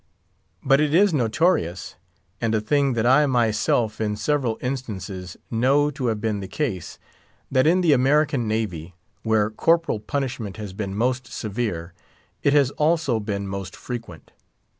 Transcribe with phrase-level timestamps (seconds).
[0.63, 1.93] But it is notorious,
[2.41, 6.97] and a thing that I myself, in several instances, know to have been the case,
[7.51, 11.93] that in the American navy, where corporal punishment has been most severe,
[12.41, 14.31] it has also been most frequent.